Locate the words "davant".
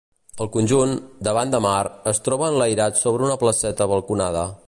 1.27-1.51